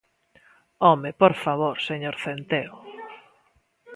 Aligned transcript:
Home, 0.85 1.09
¡por 1.21 1.33
favor, 1.43 1.75
señor 1.89 2.15
Centeo! 2.23 2.75